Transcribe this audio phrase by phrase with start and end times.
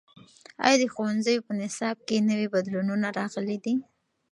[0.63, 3.75] ایا د ښوونځیو په نصاب کې نوي بدلونونه راغلي دي؟